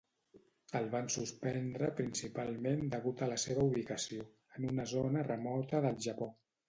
[0.77, 4.27] El van suspendre principalment degut a la seva ubicació,
[4.59, 6.35] en una zona remota del Japó.